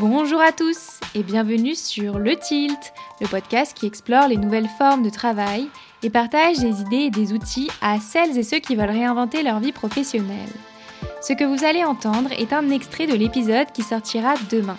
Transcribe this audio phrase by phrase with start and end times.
[0.00, 5.02] Bonjour à tous et bienvenue sur Le Tilt, le podcast qui explore les nouvelles formes
[5.02, 5.68] de travail
[6.04, 9.58] et partage des idées et des outils à celles et ceux qui veulent réinventer leur
[9.58, 10.52] vie professionnelle.
[11.20, 14.78] Ce que vous allez entendre est un extrait de l'épisode qui sortira demain.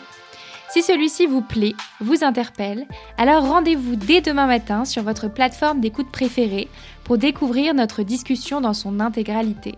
[0.69, 6.11] Si celui-ci vous plaît, vous interpelle, alors rendez-vous dès demain matin sur votre plateforme d'écoute
[6.13, 6.69] préférée
[7.03, 9.75] pour découvrir notre discussion dans son intégralité.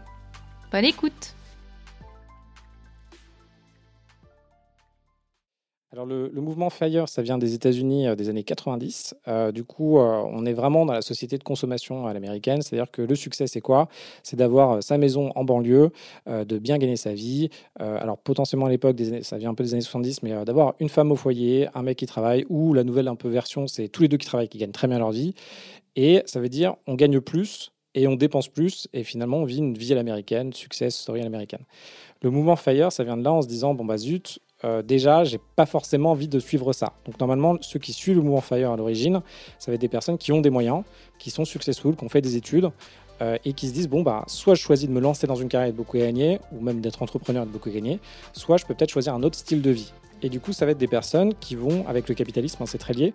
[0.71, 1.33] Bonne écoute
[5.93, 9.13] Alors le, mouvement FIRE, ça vient des États-Unis euh, des années 90.
[9.27, 12.89] Euh, du coup, euh, on est vraiment dans la société de consommation à l'américaine, c'est-à-dire
[12.89, 13.89] que le succès, c'est quoi?
[14.23, 15.91] C'est d'avoir sa maison en banlieue,
[16.27, 17.49] de bien gagner sa vie.
[17.77, 21.11] alors potentiellement à l'époque, ça vient un peu des années 70, mais d'avoir une femme
[21.11, 24.07] au foyer, un mec qui travaille, ou la nouvelle un peu version, c'est tous les
[24.07, 25.33] deux qui travaillent, qui gagnent très bien leur vie.
[25.97, 29.57] Et ça veut dire on gagne plus et on dépense plus, et finalement on vit
[29.57, 31.65] une vie à l'américaine, success story à l'américaine.
[32.21, 35.23] Le mouvement FIRE, ça vient de là en se disant bon bah zut, euh, déjà,
[35.23, 36.93] j'ai pas forcément envie de suivre ça.
[37.05, 39.21] Donc normalement, ceux qui suivent le mouvement Fire à l'origine,
[39.59, 40.83] ça va être des personnes qui ont des moyens,
[41.17, 42.69] qui sont successful, qui ont fait des études
[43.21, 45.49] euh, et qui se disent bon bah soit je choisis de me lancer dans une
[45.49, 47.99] carrière et de beaucoup gagner, ou même d'être entrepreneur et de beaucoup gagner,
[48.33, 49.93] soit je peux peut-être choisir un autre style de vie.
[50.23, 52.77] Et du coup, ça va être des personnes qui vont, avec le capitalisme, hein, c'est
[52.77, 53.13] très lié,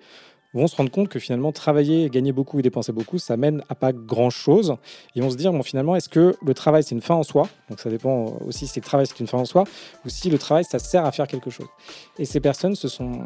[0.57, 3.75] vont se rendre compte que finalement, travailler, gagner beaucoup et dépenser beaucoup, ça mène à
[3.75, 4.77] pas grand-chose.
[5.15, 7.49] Et vont se dire, bon, finalement, est-ce que le travail, c'est une fin en soi?
[7.69, 9.65] Donc ça dépend aussi si le travail, c'est une fin en soi,
[10.05, 11.67] ou si le travail, ça sert à faire quelque chose.
[12.19, 13.25] Et ces personnes se sont,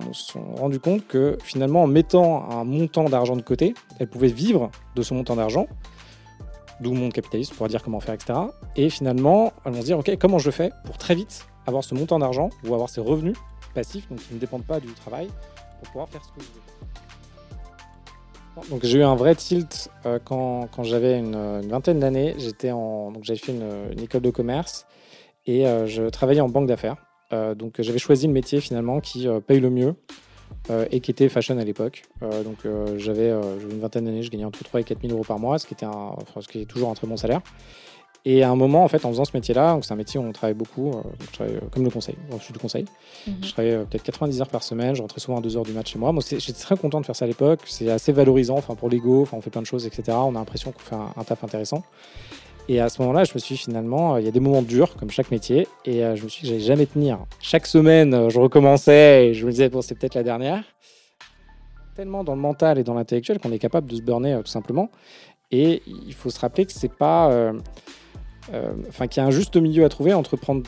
[0.57, 5.03] rendues compte que finalement, en mettant un montant d'argent de côté, elles pouvaient vivre de
[5.03, 5.67] ce montant d'argent
[6.81, 8.39] d'où mon capitaliste pour dire comment faire, etc.
[8.75, 11.95] Et finalement, elles vont se dire, OK, comment je fais pour très vite avoir ce
[11.95, 13.37] montant d'argent ou avoir ces revenus
[13.75, 15.29] passifs, donc qui ne dépendent pas du travail,
[15.79, 17.10] pour pouvoir faire ce que je veux?
[18.69, 22.35] Donc j'ai eu un vrai tilt euh, quand, j'avais une, vingtaine d'années.
[22.39, 24.87] J'étais en donc j'avais fait une, école de commerce
[25.47, 26.97] et euh, je travaillais en banque d'affaires.
[27.33, 29.95] Euh, donc j'avais choisi le métier finalement qui paye le mieux
[30.91, 32.03] et qui était fashion à l'époque.
[32.21, 32.67] donc
[32.97, 35.67] j'avais une vingtaine d'années, je gagnais entre 3 et 4 000 euros par mois, ce
[35.67, 37.41] qui était un, ce qui est toujours un très bon salaire.
[38.27, 40.33] Et à un moment, en fait, en faisant ce métier-là, c'est un métier où on
[40.33, 42.85] travaille beaucoup, euh, je travaille, euh, comme le conseil, je suis du conseil.
[43.27, 43.35] Mhm.
[43.43, 45.73] Je travaillais euh, peut-être 90 heures par semaine, je rentrais souvent à 2 heures du
[45.73, 46.13] match chez moi.
[46.13, 49.23] moi J'étais très content de faire ça à l'époque, c'est assez valorisant enfin, pour l'ego,
[49.23, 50.19] enfin, on fait plein de choses, etc.
[50.21, 51.83] On a l'impression qu'on fait un, taf intéressant.
[52.69, 55.11] Et à ce moment-là, je me suis finalement, il y a des moments durs, comme
[55.11, 57.19] chaque métier, et je me suis dit que j'allais jamais tenir.
[57.41, 60.63] Chaque semaine, je recommençais et je me disais, bon, c'est peut-être la dernière.
[61.97, 64.89] Tellement dans le mental et dans l'intellectuel qu'on est capable de se burner tout simplement.
[65.51, 67.33] Et il faut se rappeler que c'est pas.
[67.33, 67.55] Euh,
[68.89, 70.63] enfin, qu'il y a un juste milieu à trouver entre prendre.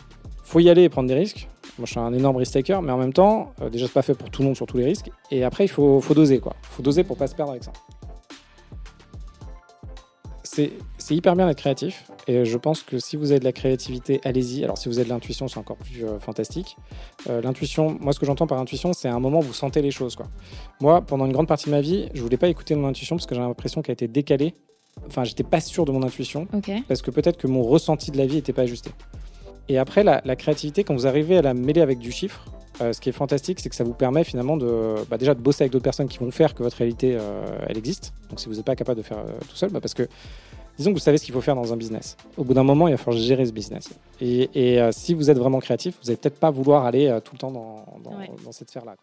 [0.44, 1.48] faut y aller et prendre des risques.
[1.78, 4.02] Moi, je suis un énorme risk taker, mais en même temps, euh, déjà, c'est pas
[4.02, 5.10] fait pour tout le monde sur tous les risques.
[5.30, 6.54] Et après, il faut, doser, quoi.
[6.62, 7.72] Faut doser pour pas se perdre avec ça.
[10.42, 10.70] C'est
[11.10, 12.04] hyper bien d'être créatif.
[12.28, 14.62] Et je pense que si vous avez de la créativité, allez-y.
[14.64, 16.76] Alors, si vous avez de l'intuition, c'est encore plus euh, fantastique.
[17.26, 20.14] l'intuition, moi, ce que j'entends par intuition, c'est un moment où vous sentez les choses.
[20.14, 20.26] Quoi.
[20.80, 23.24] Moi, pendant une grande partie de ma vie, je voulais pas écouter mon intuition parce
[23.24, 24.54] que j'ai l'impression qu'elle a été décalée
[25.06, 26.46] Enfin, j'étais pas sûr de mon intuition.
[26.88, 28.90] Parce que peut-être que mon ressenti de la vie n'était pas ajusté.
[29.68, 32.44] Et après, la, créativité, quand vous arrivez à la mêler avec du chiffre,
[32.80, 35.40] euh, ce qui est fantastique, c'est que ça vous permet finalement de, bah, déjà de
[35.40, 38.12] bosser avec d'autres personnes qui vont faire que votre réalité, euh, elle existe.
[38.30, 40.08] Donc si vous n'êtes pas capable de faire euh, tout seul, bah, parce que
[40.78, 42.16] disons que vous savez ce qu'il faut faire dans un business.
[42.36, 43.90] Au bout d'un moment, il va falloir gérer ce business.
[44.20, 47.50] Et, si vous êtes vraiment créatif, vous n'allez peut-être pas vouloir aller tout le temps
[47.50, 48.94] dans, dans cette sphère-là.